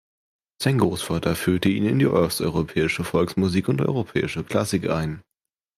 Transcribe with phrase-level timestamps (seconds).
[0.59, 5.21] Sein Großvater führte ihn in die osteuropäische Volksmusik und europäische Klassik ein.